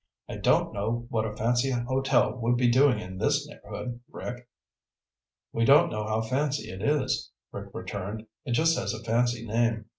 "I 0.27 0.37
don't 0.37 0.73
know 0.73 1.05
what 1.09 1.27
a 1.27 1.37
fancy 1.37 1.69
hotel 1.69 2.35
would 2.37 2.57
be 2.57 2.71
doing 2.71 2.97
in 2.99 3.19
this 3.19 3.47
neighborhood, 3.47 3.99
Rick." 4.09 4.49
"We 5.53 5.63
don't 5.63 5.91
know 5.91 6.05
how 6.07 6.21
fancy 6.23 6.71
it 6.71 6.81
is," 6.81 7.29
Rick 7.51 7.69
returned. 7.71 8.25
"It 8.43 8.53
just 8.53 8.75
has 8.79 8.95
a 8.95 9.03
fancy 9.03 9.45
name. 9.45 9.85